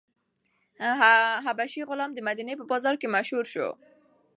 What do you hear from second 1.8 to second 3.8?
غلام د مدینې په بازار کې مشهور شو.